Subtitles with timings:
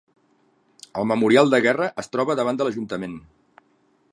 [1.01, 3.15] El Memorial de guerra es troba davant de l'Ajuntament.